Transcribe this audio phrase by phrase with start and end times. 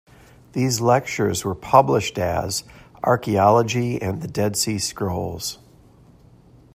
[0.53, 2.63] These lectures were published as
[3.03, 5.59] "Archaeology and the Dead Sea Scrolls".